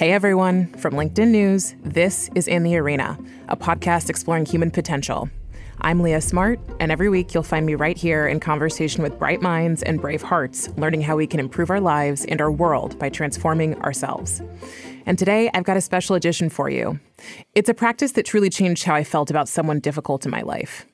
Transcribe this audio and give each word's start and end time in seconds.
Hey 0.00 0.12
everyone, 0.12 0.68
from 0.78 0.94
LinkedIn 0.94 1.28
News, 1.28 1.74
this 1.82 2.30
is 2.34 2.48
In 2.48 2.62
the 2.62 2.78
Arena, 2.78 3.18
a 3.50 3.54
podcast 3.54 4.08
exploring 4.08 4.46
human 4.46 4.70
potential. 4.70 5.28
I'm 5.82 6.00
Leah 6.00 6.22
Smart, 6.22 6.58
and 6.80 6.90
every 6.90 7.10
week 7.10 7.34
you'll 7.34 7.42
find 7.42 7.66
me 7.66 7.74
right 7.74 7.98
here 7.98 8.26
in 8.26 8.40
conversation 8.40 9.02
with 9.02 9.18
bright 9.18 9.42
minds 9.42 9.82
and 9.82 10.00
brave 10.00 10.22
hearts, 10.22 10.70
learning 10.78 11.02
how 11.02 11.16
we 11.16 11.26
can 11.26 11.38
improve 11.38 11.68
our 11.68 11.82
lives 11.82 12.24
and 12.24 12.40
our 12.40 12.50
world 12.50 12.98
by 12.98 13.10
transforming 13.10 13.78
ourselves. 13.82 14.40
And 15.04 15.18
today 15.18 15.50
I've 15.52 15.64
got 15.64 15.76
a 15.76 15.82
special 15.82 16.16
edition 16.16 16.48
for 16.48 16.70
you. 16.70 16.98
It's 17.54 17.68
a 17.68 17.74
practice 17.74 18.12
that 18.12 18.24
truly 18.24 18.48
changed 18.48 18.84
how 18.84 18.94
I 18.94 19.04
felt 19.04 19.28
about 19.28 19.50
someone 19.50 19.80
difficult 19.80 20.24
in 20.24 20.30
my 20.30 20.40
life. 20.40 20.86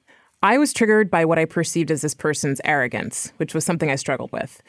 I 0.42 0.58
was 0.58 0.72
triggered 0.72 1.12
by 1.12 1.24
what 1.24 1.38
I 1.38 1.44
perceived 1.44 1.92
as 1.92 2.02
this 2.02 2.14
person's 2.14 2.60
arrogance, 2.64 3.32
which 3.36 3.54
was 3.54 3.64
something 3.64 3.88
I 3.88 3.96
struggled 3.96 4.32
with. 4.32 4.60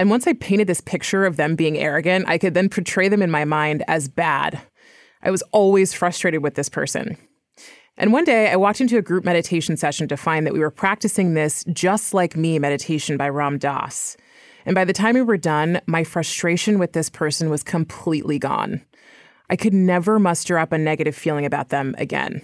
And 0.00 0.08
once 0.08 0.26
I 0.26 0.32
painted 0.32 0.66
this 0.66 0.80
picture 0.80 1.26
of 1.26 1.36
them 1.36 1.56
being 1.56 1.76
arrogant, 1.76 2.24
I 2.26 2.38
could 2.38 2.54
then 2.54 2.70
portray 2.70 3.10
them 3.10 3.20
in 3.20 3.30
my 3.30 3.44
mind 3.44 3.84
as 3.86 4.08
bad. 4.08 4.58
I 5.22 5.30
was 5.30 5.42
always 5.52 5.92
frustrated 5.92 6.42
with 6.42 6.54
this 6.54 6.70
person. 6.70 7.18
And 7.98 8.10
one 8.10 8.24
day 8.24 8.50
I 8.50 8.56
walked 8.56 8.80
into 8.80 8.96
a 8.96 9.02
group 9.02 9.26
meditation 9.26 9.76
session 9.76 10.08
to 10.08 10.16
find 10.16 10.46
that 10.46 10.54
we 10.54 10.60
were 10.60 10.70
practicing 10.70 11.34
this 11.34 11.66
just 11.70 12.14
like 12.14 12.34
me 12.34 12.58
meditation 12.58 13.18
by 13.18 13.28
Ram 13.28 13.58
Dass. 13.58 14.16
And 14.64 14.74
by 14.74 14.86
the 14.86 14.94
time 14.94 15.16
we 15.16 15.20
were 15.20 15.36
done, 15.36 15.82
my 15.84 16.02
frustration 16.02 16.78
with 16.78 16.94
this 16.94 17.10
person 17.10 17.50
was 17.50 17.62
completely 17.62 18.38
gone. 18.38 18.80
I 19.50 19.56
could 19.56 19.74
never 19.74 20.18
muster 20.18 20.56
up 20.56 20.72
a 20.72 20.78
negative 20.78 21.14
feeling 21.14 21.44
about 21.44 21.68
them 21.68 21.94
again. 21.98 22.40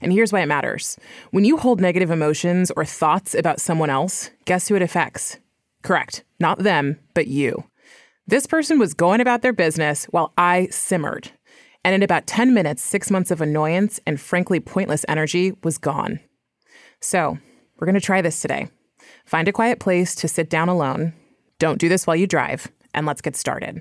And 0.00 0.12
here's 0.12 0.32
why 0.32 0.40
it 0.40 0.46
matters. 0.46 0.98
When 1.30 1.44
you 1.44 1.56
hold 1.56 1.80
negative 1.80 2.10
emotions 2.10 2.72
or 2.72 2.84
thoughts 2.84 3.32
about 3.32 3.60
someone 3.60 3.90
else, 3.90 4.30
guess 4.44 4.66
who 4.66 4.74
it 4.74 4.82
affects? 4.82 5.38
Correct. 5.82 6.24
Not 6.38 6.60
them, 6.60 6.98
but 7.14 7.26
you. 7.26 7.64
This 8.26 8.46
person 8.46 8.78
was 8.78 8.94
going 8.94 9.20
about 9.20 9.42
their 9.42 9.52
business 9.52 10.04
while 10.06 10.32
I 10.38 10.68
simmered. 10.70 11.30
And 11.84 11.94
in 11.94 12.02
about 12.02 12.26
10 12.26 12.52
minutes, 12.52 12.82
six 12.82 13.10
months 13.10 13.30
of 13.30 13.40
annoyance 13.40 13.98
and 14.06 14.20
frankly 14.20 14.60
pointless 14.60 15.04
energy 15.08 15.52
was 15.64 15.78
gone. 15.78 16.20
So, 17.00 17.38
we're 17.78 17.86
going 17.86 17.94
to 17.94 18.00
try 18.00 18.20
this 18.20 18.40
today. 18.40 18.68
Find 19.24 19.48
a 19.48 19.52
quiet 19.52 19.80
place 19.80 20.14
to 20.16 20.28
sit 20.28 20.50
down 20.50 20.68
alone. 20.68 21.14
Don't 21.58 21.80
do 21.80 21.88
this 21.88 22.06
while 22.06 22.16
you 22.16 22.26
drive, 22.26 22.70
and 22.92 23.06
let's 23.06 23.22
get 23.22 23.36
started. 23.36 23.80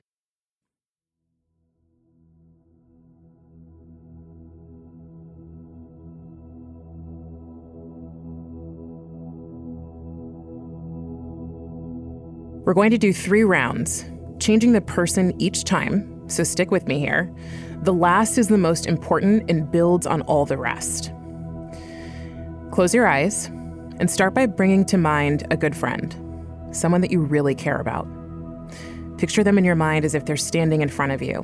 We're 12.70 12.76
going 12.76 12.92
to 12.92 13.00
do 13.00 13.12
three 13.12 13.44
rounds, 13.44 14.06
changing 14.40 14.74
the 14.74 14.82
person 14.82 15.34
each 15.42 15.64
time, 15.64 16.30
so 16.30 16.44
stick 16.44 16.70
with 16.70 16.88
me 16.88 17.00
here. 17.00 17.34
The 17.82 17.96
last 17.96 18.38
is 18.38 18.48
the 18.48 18.60
most 18.60 18.86
important 18.86 19.50
and 19.50 19.72
builds 19.72 20.06
on 20.06 20.22
all 20.22 20.46
the 20.46 20.56
rest. 20.56 21.12
Close 22.72 22.94
your 22.94 23.08
eyes 23.08 23.48
and 24.00 24.08
start 24.12 24.36
by 24.36 24.46
bringing 24.46 24.86
to 24.86 25.00
mind 25.00 25.48
a 25.50 25.58
good 25.58 25.76
friend, 25.76 26.16
someone 26.72 27.02
that 27.02 27.10
you 27.10 27.22
really 27.22 27.56
care 27.56 27.80
about. 27.80 28.08
Picture 29.18 29.44
them 29.44 29.58
in 29.58 29.66
your 29.66 29.74
mind 29.74 30.06
as 30.06 30.14
if 30.14 30.26
they're 30.26 30.38
standing 30.38 30.84
in 30.84 30.90
front 30.90 31.12
of 31.12 31.24
you. 31.24 31.42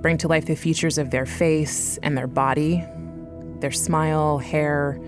Bring 0.00 0.16
to 0.16 0.28
life 0.28 0.46
the 0.46 0.54
features 0.54 0.96
of 0.96 1.10
their 1.10 1.26
face 1.26 1.98
and 1.98 2.16
their 2.16 2.26
body, 2.26 2.82
their 3.60 3.70
smile, 3.70 4.38
hair. 4.38 4.98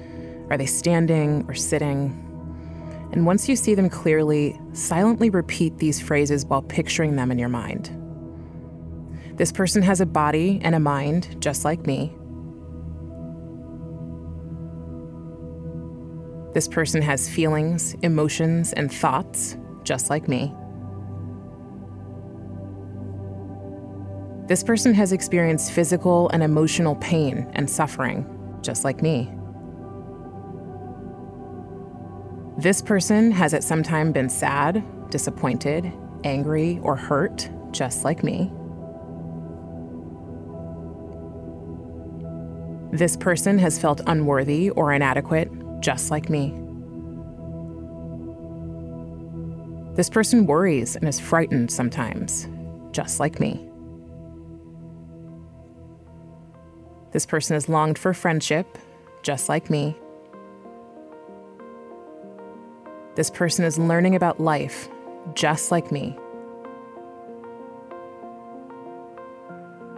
Are 0.51 0.59
they 0.59 0.67
standing 0.67 1.47
or 1.49 1.55
sitting? 1.55 2.28
And 3.13 3.25
once 3.25 3.49
you 3.49 3.57
see 3.57 3.75
them 3.75 3.89
clearly, 3.89 4.61
silently 4.73 5.31
repeat 5.31 5.79
these 5.79 6.01
phrases 6.01 6.45
while 6.45 6.63
picturing 6.63 7.17
them 7.17 7.31
in 7.31 7.39
your 7.39 7.49
mind. 7.49 7.95
This 9.37 9.53
person 9.53 9.83
has 9.83 10.01
a 10.01 10.07
body 10.07 10.61
and 10.63 10.75
a 10.75 10.81
mind 10.81 11.41
just 11.41 11.65
like 11.65 11.87
me. 11.87 12.15
This 16.55 16.67
person 16.67 17.01
has 17.03 17.29
feelings, 17.29 17.95
emotions, 18.03 18.73
and 18.73 18.93
thoughts 18.93 19.57
just 19.85 20.11
like 20.11 20.29
me. 20.29 20.53
This 24.49 24.65
person 24.65 24.95
has 24.95 25.13
experienced 25.13 25.73
physical 25.73 26.31
and 26.31 26.43
emotional 26.43 26.97
pain 26.97 27.51
and 27.53 27.69
suffering 27.69 28.27
just 28.63 28.83
like 28.83 29.03
me. 29.03 29.31
This 32.59 32.83
person 32.83 33.31
has 33.31 33.55
at 33.55 33.63
some 33.63 33.85
time 33.85 34.11
been 34.11 34.29
sad, 34.29 34.85
disappointed, 35.11 35.93
angry, 36.25 36.81
or 36.83 36.97
hurt, 36.97 37.49
just 37.71 38.03
like 38.03 38.25
me. 38.25 38.51
This 42.91 43.17
person 43.17 43.61
has 43.61 43.79
felt 43.79 44.01
unworthy 44.09 44.71
or 44.71 44.93
inadequate, 44.93 45.53
just 45.79 46.11
like 46.11 46.29
me. 46.29 46.49
This 49.95 50.11
person 50.11 50.45
worries 50.45 50.97
and 50.97 51.07
is 51.09 51.21
frightened 51.21 51.71
sometimes, 51.71 52.49
just 52.91 53.21
like 53.21 53.39
me. 53.39 53.71
This 57.13 57.25
person 57.25 57.55
has 57.55 57.69
longed 57.69 57.99
for 57.99 58.13
friendship, 58.13 58.79
just 59.23 59.49
like 59.49 59.71
me. 59.71 59.97
This 63.19 63.31
person 63.31 63.65
is 63.65 63.81
learning 63.81 64.15
about 64.15 64.39
life 64.39 64.89
just 65.35 65.73
like 65.73 65.91
me. 65.91 66.17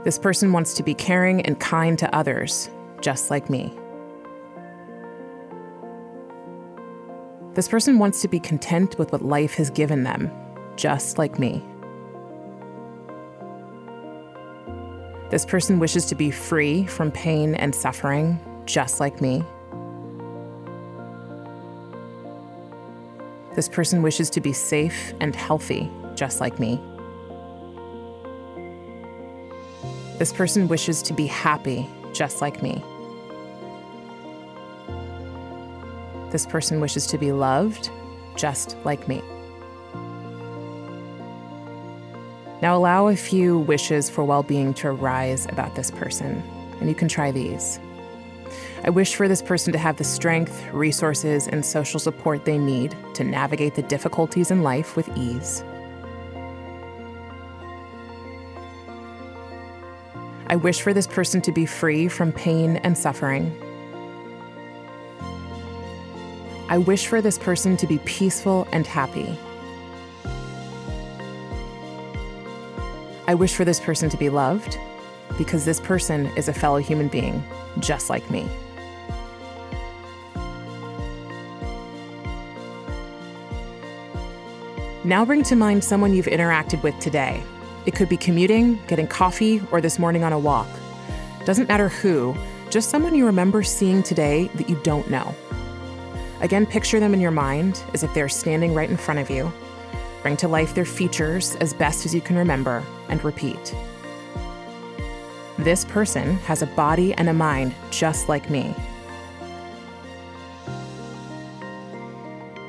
This 0.05 0.19
person 0.19 0.55
wants 0.55 0.73
to 0.77 0.83
be 0.83 0.95
caring 0.95 1.43
and 1.43 1.61
kind 1.61 1.99
to 1.99 2.15
others 2.17 2.71
just 3.03 3.31
like 3.31 3.51
me. 3.51 3.79
This 7.53 7.69
person 7.69 7.99
wants 7.99 8.23
to 8.23 8.29
be 8.29 8.41
content 8.41 8.99
with 8.99 9.13
what 9.13 9.21
life 9.21 9.53
has 9.57 9.69
given 9.69 10.03
them 10.03 10.33
just 10.77 11.19
like 11.19 11.39
me. 11.39 11.63
This 15.29 15.45
person 15.45 15.79
wishes 15.79 16.07
to 16.07 16.15
be 16.15 16.31
free 16.31 16.87
from 16.87 17.13
pain 17.13 17.55
and 17.55 17.75
suffering 17.75 18.41
just 18.65 18.99
like 18.99 19.21
me. 19.21 19.45
This 23.61 23.69
person 23.69 24.01
wishes 24.01 24.31
to 24.31 24.41
be 24.41 24.55
safe 24.55 25.13
and 25.21 25.37
healthy, 25.37 25.91
just 26.15 26.41
like 26.41 26.59
me. 26.59 26.81
This 30.19 30.33
person 30.33 30.67
wishes 30.67 31.03
to 31.03 31.13
be 31.13 31.27
happy, 31.27 31.87
just 32.15 32.41
like 32.41 32.63
me. 32.63 32.83
This 36.31 36.47
person 36.47 36.81
wishes 36.81 37.07
to 37.09 37.19
be 37.19 37.33
loved, 37.33 37.91
just 38.35 38.79
like 38.87 39.07
me. 39.07 39.21
Now 42.63 42.79
allow 42.79 43.09
a 43.09 43.15
few 43.15 43.59
wishes 43.59 44.09
for 44.09 44.25
well 44.25 44.43
being 44.43 44.73
to 44.73 44.89
arise 44.89 45.45
about 45.51 45.75
this 45.75 45.91
person, 45.91 46.43
and 46.81 46.89
you 46.89 46.95
can 46.95 47.09
try 47.09 47.31
these. 47.31 47.79
I 48.85 48.91
wish 48.91 49.15
for 49.15 49.29
this 49.29 49.43
person 49.43 49.73
to 49.73 49.79
have 49.79 49.97
the 49.97 50.05
strength, 50.05 50.65
resources, 50.73 51.47
and 51.49 51.65
social 51.65 52.01
support 52.01 52.45
they 52.45 52.59
need 52.59 52.97
to 53.15 53.25
navigate 53.25 53.75
the 53.75 53.83
difficulties 53.83 54.51
in 54.51 54.63
life 54.63 54.97
with 54.97 55.09
ease. 55.17 55.63
I 60.49 60.57
wish 60.57 60.81
for 60.83 60.93
this 60.93 61.07
person 61.07 61.41
to 61.43 61.53
be 61.53 61.65
free 61.65 62.09
from 62.09 62.33
pain 62.33 62.79
and 62.79 62.99
suffering. 62.99 63.57
I 66.69 66.79
wish 66.79 67.07
for 67.07 67.21
this 67.21 67.39
person 67.39 67.77
to 67.77 67.87
be 67.87 67.99
peaceful 67.99 68.67
and 68.73 68.87
happy. 68.87 69.39
I 73.29 73.35
wish 73.35 73.55
for 73.55 73.65
this 73.65 73.79
person 73.79 74.09
to 74.11 74.17
be 74.17 74.29
loved 74.29 74.77
because 75.41 75.65
this 75.65 75.81
person 75.81 76.27
is 76.37 76.49
a 76.49 76.53
fellow 76.53 76.77
human 76.77 77.09
being 77.09 77.43
just 77.79 78.11
like 78.11 78.31
me. 78.31 78.47
Now 85.03 85.25
bring 85.25 85.43
to 85.45 85.57
mind 85.57 85.83
someone 85.83 86.13
you've 86.13 86.27
interacted 86.27 86.83
with 86.83 86.99
today. 86.99 87.43
It 87.87 87.95
could 87.95 88.11
be 88.11 88.19
commuting, 88.19 88.79
getting 88.87 89.07
coffee, 89.07 89.63
or 89.71 89.81
this 89.81 89.99
morning 89.99 90.25
on 90.25 90.35
a 90.35 90.39
walk. 90.39 90.69
Doesn't 91.47 91.69
matter 91.69 91.89
who, 91.89 92.37
just 92.69 92.91
someone 92.91 93.15
you 93.15 93.25
remember 93.25 93.63
seeing 93.63 94.03
today 94.03 94.51
that 94.57 94.69
you 94.69 94.79
don't 94.83 95.09
know. 95.09 95.35
Again, 96.43 96.67
picture 96.67 97.01
them 97.01 97.15
in 97.15 97.21
your 97.21 97.31
mind 97.31 97.83
as 97.95 98.03
if 98.03 98.13
they're 98.13 98.29
standing 98.29 98.75
right 98.75 98.91
in 98.91 98.99
front 98.99 99.21
of 99.21 99.31
you. 99.31 99.51
Bring 100.21 100.37
to 100.37 100.49
life 100.49 100.75
their 100.75 100.85
features 100.85 101.57
as 101.57 101.73
best 101.73 102.05
as 102.05 102.15
you 102.15 102.21
can 102.21 102.37
remember, 102.37 102.85
and 103.09 103.25
repeat. 103.25 103.75
This 105.65 105.85
person 105.85 106.37
has 106.39 106.63
a 106.63 106.67
body 106.69 107.13
and 107.13 107.29
a 107.29 107.35
mind 107.35 107.75
just 107.91 108.31
like 108.31 108.49
me. 108.49 108.75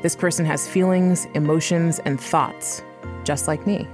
This 0.02 0.14
person 0.14 0.46
has 0.46 0.68
feelings, 0.68 1.26
emotions, 1.34 2.00
and 2.00 2.20
thoughts 2.20 2.84
just 3.24 3.48
like 3.48 3.66
me. 3.66 3.88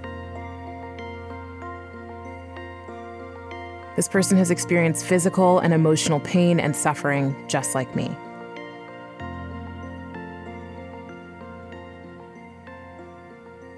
This 3.96 4.08
person 4.08 4.36
has 4.40 4.50
experienced 4.50 5.06
physical 5.06 5.60
and 5.60 5.76
emotional 5.76 6.20
pain 6.22 6.60
and 6.60 6.76
suffering 6.76 7.36
just 7.48 7.76
like 7.76 7.96
me. 7.96 8.10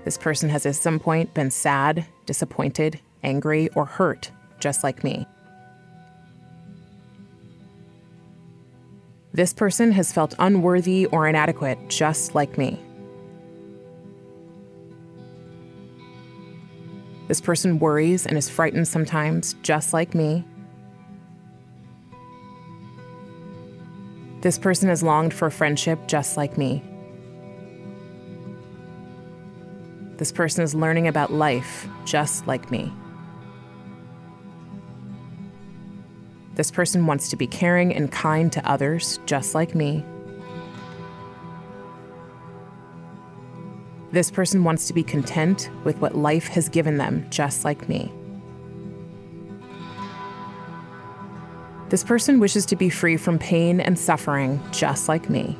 This 0.05 0.17
person 0.17 0.47
has 0.47 0.65
at 0.65 0.75
some 0.75 0.97
point 0.97 1.33
been 1.33 1.51
sad, 1.51 2.05
disappointed, 2.25 3.01
angry, 3.21 3.67
or 3.75 3.83
hurt 3.83 4.31
just 4.59 4.83
like 4.83 5.03
me. 5.03 5.25
This 9.31 9.53
person 9.53 9.91
has 9.91 10.11
felt 10.11 10.35
unworthy 10.39 11.05
or 11.07 11.27
inadequate 11.27 11.77
just 11.87 12.35
like 12.35 12.57
me. 12.57 12.79
This 17.27 17.39
person 17.39 17.77
worries 17.77 18.25
and 18.25 18.37
is 18.37 18.49
frightened 18.49 18.87
sometimes, 18.87 19.53
just 19.61 19.93
like 19.93 20.15
me. 20.15 20.43
This 24.41 24.57
person 24.57 24.89
has 24.89 25.03
longed 25.03 25.33
for 25.33 25.49
friendship, 25.49 25.99
just 26.07 26.37
like 26.37 26.57
me. 26.57 26.81
This 30.17 30.31
person 30.31 30.63
is 30.63 30.73
learning 30.73 31.07
about 31.07 31.31
life, 31.31 31.87
just 32.03 32.47
like 32.47 32.71
me. 32.71 32.91
This 36.59 36.71
person 36.71 37.05
wants 37.05 37.29
to 37.29 37.37
be 37.37 37.47
caring 37.47 37.95
and 37.95 38.11
kind 38.11 38.51
to 38.51 38.69
others, 38.69 39.21
just 39.25 39.55
like 39.55 39.75
me. 39.75 40.03
This 44.11 44.29
person 44.29 44.65
wants 44.65 44.85
to 44.87 44.93
be 44.93 45.01
content 45.01 45.69
with 45.85 45.95
what 45.99 46.17
life 46.17 46.49
has 46.49 46.67
given 46.67 46.97
them, 46.97 47.25
just 47.29 47.63
like 47.63 47.87
me. 47.87 48.11
This 51.87 52.03
person 52.03 52.41
wishes 52.41 52.65
to 52.65 52.75
be 52.75 52.89
free 52.89 53.15
from 53.15 53.39
pain 53.39 53.79
and 53.79 53.97
suffering, 53.97 54.61
just 54.73 55.07
like 55.07 55.29
me. 55.29 55.57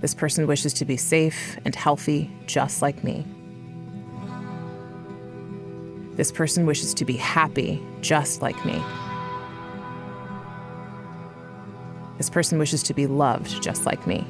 This 0.00 0.16
person 0.16 0.48
wishes 0.48 0.72
to 0.72 0.84
be 0.84 0.96
safe 0.96 1.60
and 1.64 1.76
healthy, 1.76 2.28
just 2.48 2.82
like 2.82 3.04
me. 3.04 3.24
This 6.16 6.30
person 6.30 6.64
wishes 6.66 6.94
to 6.94 7.04
be 7.04 7.16
happy, 7.16 7.82
just 8.00 8.40
like 8.40 8.64
me. 8.64 8.80
This 12.18 12.30
person 12.30 12.58
wishes 12.58 12.82
to 12.84 12.94
be 12.94 13.06
loved, 13.06 13.60
just 13.62 13.84
like 13.86 14.06
me. 14.06 14.24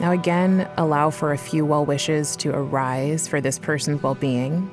Now, 0.00 0.12
again, 0.12 0.68
allow 0.76 1.10
for 1.10 1.32
a 1.32 1.38
few 1.38 1.64
well 1.64 1.84
wishes 1.84 2.36
to 2.36 2.50
arise 2.54 3.28
for 3.28 3.40
this 3.40 3.58
person's 3.58 4.02
well 4.02 4.14
being. 4.14 4.70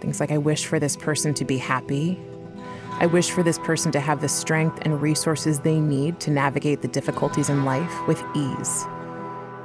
Things 0.00 0.20
like, 0.20 0.30
I 0.30 0.38
wish 0.38 0.66
for 0.66 0.78
this 0.78 0.96
person 0.96 1.34
to 1.34 1.44
be 1.44 1.56
happy. 1.56 2.20
I 3.00 3.06
wish 3.06 3.30
for 3.30 3.42
this 3.42 3.58
person 3.58 3.90
to 3.92 4.00
have 4.00 4.20
the 4.20 4.28
strength 4.28 4.78
and 4.82 5.02
resources 5.02 5.60
they 5.60 5.80
need 5.80 6.20
to 6.20 6.30
navigate 6.30 6.80
the 6.80 6.88
difficulties 6.88 7.48
in 7.48 7.64
life 7.64 8.06
with 8.06 8.22
ease. 8.36 8.86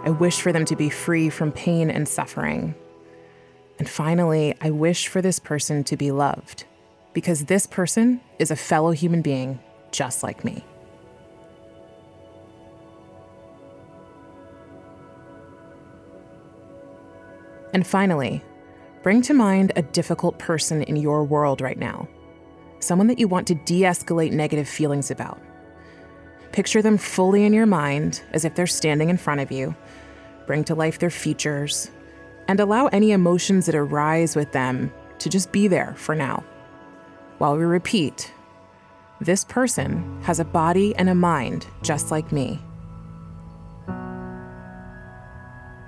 I 0.04 0.12
wish 0.12 0.42
for 0.42 0.54
them 0.54 0.64
to 0.66 0.76
be 0.78 0.90
free 0.90 1.30
from 1.30 1.52
pain 1.52 1.90
and 1.90 2.08
suffering. 2.08 2.74
And 3.80 3.90
finally, 3.90 4.56
I 4.62 4.72
wish 4.72 5.08
for 5.08 5.22
this 5.22 5.40
person 5.40 5.84
to 5.86 5.98
be 5.98 6.12
loved 6.12 6.64
because 7.14 7.46
this 7.46 7.68
person 7.68 8.22
is 8.40 8.50
a 8.50 8.56
fellow 8.56 8.92
human 8.92 9.22
being 9.22 9.60
just 9.92 10.24
like 10.24 10.46
me. 10.46 10.64
And 17.74 17.86
finally, 17.86 18.42
bring 19.04 19.22
to 19.24 19.34
mind 19.34 19.74
a 19.76 19.82
difficult 19.82 20.40
person 20.40 20.82
in 20.84 20.96
your 20.96 21.24
world 21.24 21.62
right 21.62 21.78
now, 21.78 22.08
someone 22.80 23.08
that 23.08 23.20
you 23.20 23.28
want 23.28 23.48
to 23.48 23.56
de 23.56 23.82
escalate 23.82 24.32
negative 24.32 24.68
feelings 24.68 25.12
about. 25.12 25.40
Picture 26.52 26.82
them 26.82 26.98
fully 26.98 27.46
in 27.46 27.54
your 27.54 27.66
mind 27.66 28.22
as 28.32 28.46
if 28.46 28.56
they're 28.56 28.68
standing 28.68 29.10
in 29.10 29.18
front 29.18 29.42
of 29.42 29.52
you. 29.52 29.76
Bring 30.48 30.64
to 30.66 30.76
life 30.76 31.00
their 31.00 31.10
features 31.10 31.92
and 32.48 32.60
allow 32.60 32.88
any 32.88 33.12
emotions 33.12 33.68
that 33.68 33.76
arise 33.76 34.36
with 34.36 34.52
them 34.52 34.92
to 35.20 35.30
just 35.30 35.52
be 35.52 35.68
there 35.68 35.94
for 35.98 36.16
now. 36.16 36.44
While 37.38 37.56
we 37.56 37.64
repeat, 37.64 38.34
this 39.22 39.44
person 39.44 40.22
has 40.24 40.40
a 40.40 40.46
body 40.46 40.96
and 40.96 41.10
a 41.10 41.16
mind 41.16 41.68
just 41.84 42.10
like 42.10 42.32
me. 42.32 42.60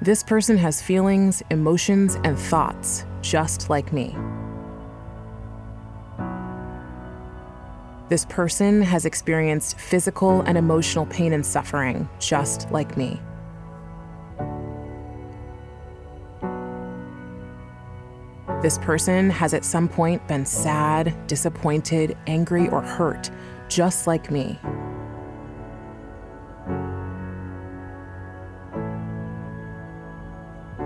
This 0.01 0.23
person 0.23 0.57
has 0.57 0.81
feelings, 0.81 1.43
emotions, 1.49 2.15
and 2.23 2.37
thoughts 2.37 3.05
just 3.21 3.69
like 3.69 3.93
me. 3.93 4.15
This 8.11 8.25
person 8.25 8.81
has 8.81 9.05
experienced 9.05 9.79
physical 9.79 10.41
and 10.41 10.57
emotional 10.57 11.05
pain 11.05 11.31
and 11.31 11.45
suffering 11.45 12.09
just 12.19 12.69
like 12.69 12.97
me. 12.97 13.21
This 18.61 18.77
person 18.79 19.29
has 19.29 19.53
at 19.53 19.63
some 19.63 19.87
point 19.87 20.27
been 20.27 20.45
sad, 20.45 21.15
disappointed, 21.27 22.17
angry, 22.27 22.67
or 22.67 22.81
hurt 22.81 23.31
just 23.69 24.07
like 24.07 24.29
me. 24.29 24.59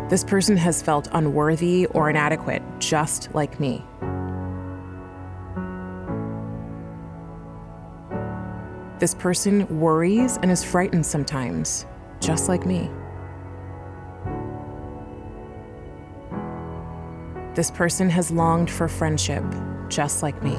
This 0.10 0.24
person 0.24 0.58
has 0.58 0.80
felt 0.80 1.08
unworthy 1.12 1.88
or 1.88 2.12
inadequate, 2.12 2.62
just 2.78 3.34
like 3.34 3.60
me. 3.60 3.84
This 8.98 9.14
person 9.14 9.80
worries 9.82 10.38
and 10.38 10.50
is 10.50 10.64
frightened 10.64 11.06
sometimes, 11.06 11.86
just 12.22 12.48
like 12.48 12.66
me. 12.66 12.90
This 17.56 17.70
person 17.72 18.10
has 18.10 18.32
longed 18.32 18.70
for 18.70 18.88
friendship, 18.88 19.44
just 19.90 20.24
like 20.24 20.42
me. 20.42 20.58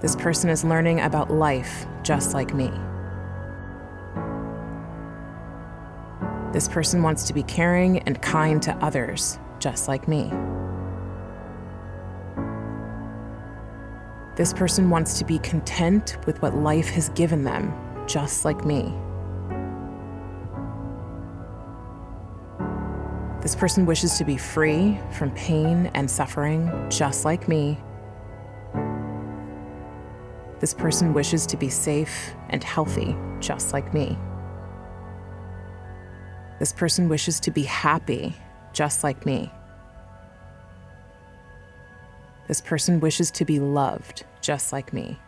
This 0.00 0.16
person 0.16 0.48
is 0.48 0.64
learning 0.64 1.00
about 1.00 1.30
life, 1.30 1.86
just 2.02 2.32
like 2.32 2.54
me. 2.54 2.70
This 6.52 6.68
person 6.68 7.02
wants 7.02 7.24
to 7.24 7.34
be 7.34 7.42
caring 7.42 7.98
and 8.00 8.20
kind 8.22 8.62
to 8.62 8.74
others, 8.76 9.38
just 9.58 9.88
like 9.88 10.08
me. 10.08 10.32
This 14.38 14.52
person 14.52 14.88
wants 14.88 15.18
to 15.18 15.24
be 15.24 15.40
content 15.40 16.16
with 16.24 16.40
what 16.40 16.54
life 16.54 16.88
has 16.90 17.08
given 17.08 17.42
them, 17.42 17.74
just 18.06 18.44
like 18.44 18.64
me. 18.64 18.94
This 23.42 23.56
person 23.56 23.84
wishes 23.84 24.16
to 24.16 24.24
be 24.24 24.36
free 24.36 24.96
from 25.10 25.32
pain 25.32 25.90
and 25.92 26.08
suffering, 26.08 26.70
just 26.88 27.24
like 27.24 27.48
me. 27.48 27.80
This 30.60 30.72
person 30.72 31.12
wishes 31.14 31.44
to 31.46 31.56
be 31.56 31.68
safe 31.68 32.32
and 32.50 32.62
healthy, 32.62 33.16
just 33.40 33.72
like 33.72 33.92
me. 33.92 34.16
This 36.60 36.72
person 36.72 37.08
wishes 37.08 37.40
to 37.40 37.50
be 37.50 37.64
happy, 37.64 38.36
just 38.72 39.02
like 39.02 39.26
me. 39.26 39.50
This 42.48 42.62
person 42.62 42.98
wishes 42.98 43.30
to 43.32 43.44
be 43.44 43.60
loved, 43.60 44.24
just 44.40 44.72
like 44.72 44.92
me. 44.92 45.18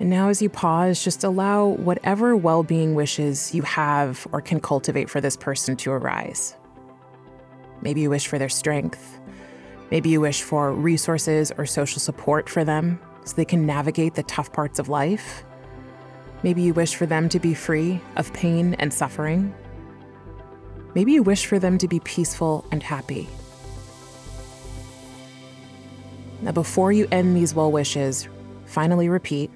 And 0.00 0.08
now, 0.08 0.28
as 0.28 0.40
you 0.40 0.48
pause, 0.48 1.02
just 1.02 1.24
allow 1.24 1.66
whatever 1.66 2.36
well 2.36 2.62
being 2.62 2.94
wishes 2.94 3.54
you 3.54 3.62
have 3.62 4.26
or 4.32 4.40
can 4.40 4.60
cultivate 4.60 5.10
for 5.10 5.20
this 5.20 5.36
person 5.36 5.76
to 5.76 5.90
arise. 5.90 6.56
Maybe 7.82 8.00
you 8.00 8.10
wish 8.10 8.28
for 8.28 8.38
their 8.38 8.48
strength. 8.48 9.20
Maybe 9.90 10.08
you 10.08 10.20
wish 10.20 10.42
for 10.42 10.72
resources 10.72 11.52
or 11.58 11.66
social 11.66 12.00
support 12.00 12.48
for 12.48 12.64
them, 12.64 13.00
so 13.24 13.34
they 13.36 13.44
can 13.44 13.66
navigate 13.66 14.14
the 14.14 14.22
tough 14.22 14.52
parts 14.52 14.78
of 14.78 14.88
life. 14.88 15.44
Maybe 16.42 16.62
you 16.62 16.72
wish 16.72 16.94
for 16.94 17.04
them 17.04 17.28
to 17.30 17.40
be 17.40 17.52
free 17.52 18.00
of 18.16 18.32
pain 18.32 18.74
and 18.74 18.94
suffering. 18.94 19.52
Maybe 20.94 21.12
you 21.12 21.22
wish 21.22 21.46
for 21.46 21.58
them 21.58 21.78
to 21.78 21.88
be 21.88 22.00
peaceful 22.00 22.64
and 22.70 22.82
happy. 22.82 23.28
Now, 26.40 26.52
before 26.52 26.92
you 26.92 27.06
end 27.10 27.36
these 27.36 27.54
well 27.54 27.72
wishes, 27.72 28.28
finally 28.64 29.08
repeat 29.08 29.50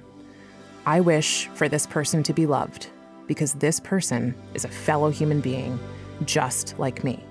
I 0.85 0.99
wish 0.99 1.47
for 1.53 1.69
this 1.69 1.87
person 1.87 2.23
to 2.23 2.33
be 2.33 2.45
loved 2.45 2.87
because 3.25 3.53
this 3.53 3.79
person 3.79 4.35
is 4.53 4.65
a 4.65 4.69
fellow 4.69 5.09
human 5.09 5.39
being 5.39 5.79
just 6.25 6.77
like 6.77 7.05
me. 7.05 7.23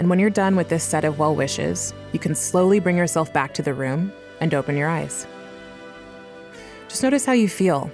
And 0.00 0.08
when 0.08 0.18
you're 0.18 0.30
done 0.30 0.56
with 0.56 0.70
this 0.70 0.82
set 0.82 1.04
of 1.04 1.18
well 1.18 1.34
wishes, 1.36 1.92
you 2.14 2.18
can 2.18 2.34
slowly 2.34 2.80
bring 2.80 2.96
yourself 2.96 3.30
back 3.34 3.52
to 3.52 3.62
the 3.62 3.74
room 3.74 4.10
and 4.40 4.54
open 4.54 4.74
your 4.74 4.88
eyes. 4.88 5.26
Just 6.88 7.02
notice 7.02 7.26
how 7.26 7.34
you 7.34 7.50
feel. 7.50 7.90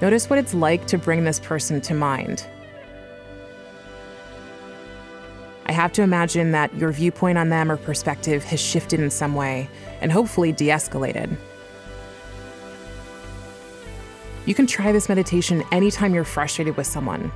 Notice 0.00 0.30
what 0.30 0.38
it's 0.38 0.54
like 0.54 0.86
to 0.86 0.96
bring 0.96 1.24
this 1.24 1.38
person 1.38 1.82
to 1.82 1.92
mind. 1.92 2.46
I 5.66 5.72
have 5.72 5.92
to 5.92 6.02
imagine 6.02 6.52
that 6.52 6.74
your 6.74 6.92
viewpoint 6.92 7.36
on 7.36 7.50
them 7.50 7.70
or 7.70 7.76
perspective 7.76 8.42
has 8.44 8.58
shifted 8.58 8.98
in 8.98 9.10
some 9.10 9.34
way 9.34 9.68
and 10.00 10.10
hopefully 10.10 10.50
de 10.50 10.68
escalated. 10.68 11.36
You 14.46 14.54
can 14.54 14.66
try 14.66 14.92
this 14.92 15.10
meditation 15.10 15.62
anytime 15.72 16.14
you're 16.14 16.24
frustrated 16.24 16.78
with 16.78 16.86
someone. 16.86 17.30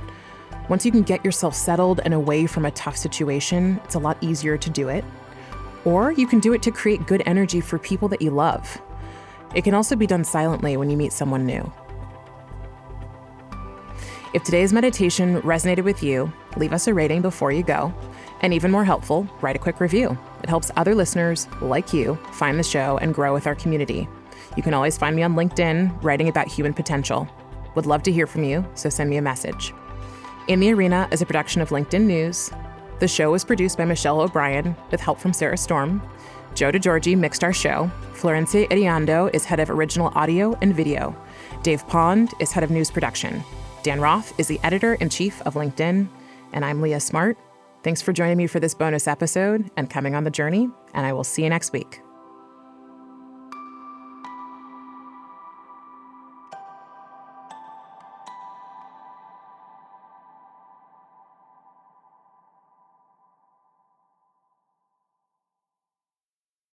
Once 0.69 0.85
you 0.85 0.91
can 0.91 1.03
get 1.03 1.25
yourself 1.25 1.53
settled 1.53 1.99
and 2.05 2.13
away 2.13 2.45
from 2.45 2.65
a 2.65 2.71
tough 2.71 2.95
situation, 2.95 3.79
it's 3.83 3.95
a 3.95 3.99
lot 3.99 4.17
easier 4.21 4.57
to 4.57 4.69
do 4.69 4.87
it. 4.87 5.03
Or 5.83 6.13
you 6.13 6.25
can 6.25 6.39
do 6.39 6.53
it 6.53 6.61
to 6.63 6.71
create 6.71 7.05
good 7.05 7.21
energy 7.25 7.59
for 7.59 7.77
people 7.77 8.07
that 8.09 8.21
you 8.21 8.31
love. 8.31 8.81
It 9.53 9.63
can 9.63 9.73
also 9.73 9.95
be 9.95 10.07
done 10.07 10.23
silently 10.23 10.77
when 10.77 10.89
you 10.89 10.95
meet 10.95 11.11
someone 11.11 11.45
new. 11.45 11.71
If 14.33 14.43
today's 14.43 14.73
meditation 14.73 15.41
resonated 15.41 15.83
with 15.83 16.01
you, 16.01 16.31
leave 16.57 16.73
us 16.73 16.87
a 16.87 16.93
rating 16.93 17.21
before 17.21 17.51
you 17.51 17.61
go. 17.61 17.93
And 18.41 18.53
even 18.53 18.71
more 18.71 18.85
helpful, 18.85 19.27
write 19.41 19.55
a 19.55 19.59
quick 19.59 19.79
review. 19.79 20.17
It 20.41 20.49
helps 20.49 20.71
other 20.75 20.95
listeners 20.95 21.47
like 21.61 21.93
you 21.93 22.15
find 22.31 22.57
the 22.57 22.63
show 22.63 22.97
and 22.97 23.13
grow 23.13 23.33
with 23.33 23.47
our 23.47 23.55
community. 23.55 24.07
You 24.57 24.63
can 24.63 24.73
always 24.73 24.97
find 24.97 25.15
me 25.15 25.23
on 25.23 25.35
LinkedIn 25.35 26.03
writing 26.03 26.29
about 26.29 26.47
human 26.47 26.73
potential. 26.73 27.27
Would 27.75 27.85
love 27.85 28.03
to 28.03 28.11
hear 28.11 28.27
from 28.27 28.43
you, 28.43 28.65
so 28.75 28.89
send 28.89 29.09
me 29.09 29.17
a 29.17 29.21
message. 29.21 29.73
In 30.49 30.59
the 30.59 30.73
Arena 30.73 31.07
is 31.09 31.21
a 31.21 31.25
production 31.25 31.61
of 31.61 31.69
LinkedIn 31.69 32.01
News. 32.01 32.51
The 32.99 33.07
show 33.07 33.31
was 33.31 33.45
produced 33.45 33.77
by 33.77 33.85
Michelle 33.85 34.19
O'Brien 34.19 34.75
with 34.91 34.99
help 34.99 35.17
from 35.17 35.31
Sarah 35.31 35.57
Storm. 35.57 36.01
Joe 36.53 36.69
DeGiorgi 36.69 37.17
mixed 37.17 37.45
our 37.45 37.53
show. 37.53 37.89
Florencia 38.13 38.69
Iriondo 38.69 39.33
is 39.33 39.45
head 39.45 39.61
of 39.61 39.69
original 39.69 40.11
audio 40.15 40.53
and 40.61 40.75
video. 40.75 41.15
Dave 41.61 41.87
Pond 41.87 42.33
is 42.41 42.51
head 42.51 42.63
of 42.63 42.71
news 42.71 42.91
production. 42.91 43.41
Dan 43.83 44.01
Roth 44.01 44.37
is 44.37 44.49
the 44.49 44.59
editor 44.63 44.95
in 44.95 45.07
chief 45.07 45.41
of 45.43 45.53
LinkedIn, 45.53 46.09
and 46.51 46.65
I'm 46.65 46.81
Leah 46.81 46.99
Smart. 46.99 47.37
Thanks 47.81 48.01
for 48.01 48.11
joining 48.11 48.37
me 48.37 48.47
for 48.47 48.59
this 48.59 48.73
bonus 48.73 49.07
episode 49.07 49.71
and 49.77 49.89
coming 49.89 50.13
on 50.13 50.25
the 50.25 50.29
journey, 50.29 50.67
and 50.93 51.05
I 51.05 51.13
will 51.13 51.23
see 51.23 51.43
you 51.43 51.49
next 51.49 51.71
week. 51.71 52.02